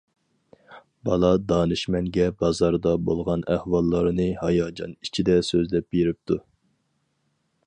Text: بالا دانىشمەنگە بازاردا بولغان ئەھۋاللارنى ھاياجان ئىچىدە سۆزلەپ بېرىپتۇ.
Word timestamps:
بالا 1.09 1.29
دانىشمەنگە 1.51 2.25
بازاردا 2.39 2.95
بولغان 3.11 3.45
ئەھۋاللارنى 3.57 4.29
ھاياجان 4.43 4.99
ئىچىدە 5.05 5.41
سۆزلەپ 5.53 5.93
بېرىپتۇ. 5.99 6.45